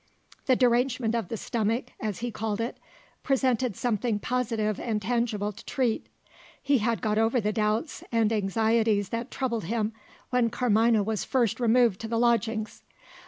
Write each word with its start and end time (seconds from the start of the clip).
The 0.47 0.55
derangement 0.55 1.13
of 1.13 1.27
the 1.27 1.37
stomach 1.37 1.91
(as 1.99 2.21
he 2.21 2.31
called 2.31 2.59
it) 2.59 2.79
presented 3.21 3.75
something 3.75 4.17
positive 4.17 4.79
and 4.79 4.99
tangible 4.99 5.51
to 5.51 5.63
treat: 5.65 6.07
he 6.59 6.79
had 6.79 7.03
got 7.03 7.19
over 7.19 7.39
the 7.39 7.53
doubts 7.53 8.03
and 8.11 8.33
anxieties 8.33 9.09
that 9.09 9.29
troubled 9.29 9.65
him, 9.65 9.93
when 10.31 10.49
Carmina 10.49 11.03
was 11.03 11.23
first 11.23 11.59
removed 11.59 11.99
to 12.01 12.07
the 12.07 12.17
lodgings. 12.17 12.81